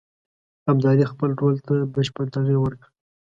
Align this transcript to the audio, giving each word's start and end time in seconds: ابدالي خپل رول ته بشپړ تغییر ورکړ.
ابدالي 0.71 1.05
خپل 1.11 1.29
رول 1.41 1.55
ته 1.67 1.75
بشپړ 1.93 2.25
تغییر 2.35 2.57
ورکړ. 2.61 2.87